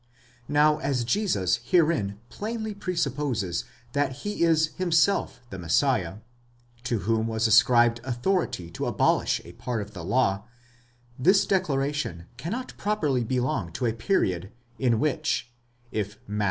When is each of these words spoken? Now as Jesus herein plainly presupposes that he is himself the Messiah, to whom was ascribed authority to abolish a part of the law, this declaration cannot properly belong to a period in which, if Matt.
Now 0.47 0.79
as 0.79 1.03
Jesus 1.03 1.57
herein 1.63 2.19
plainly 2.29 2.73
presupposes 2.73 3.65
that 3.93 4.11
he 4.25 4.41
is 4.41 4.69
himself 4.77 5.41
the 5.51 5.59
Messiah, 5.59 6.21
to 6.85 7.01
whom 7.01 7.27
was 7.27 7.45
ascribed 7.45 8.01
authority 8.03 8.71
to 8.71 8.87
abolish 8.87 9.41
a 9.45 9.51
part 9.51 9.79
of 9.79 9.93
the 9.93 10.03
law, 10.03 10.43
this 11.19 11.45
declaration 11.45 12.25
cannot 12.35 12.75
properly 12.77 13.23
belong 13.23 13.71
to 13.73 13.85
a 13.85 13.93
period 13.93 14.51
in 14.79 14.99
which, 14.99 15.51
if 15.91 16.17
Matt. 16.27 16.39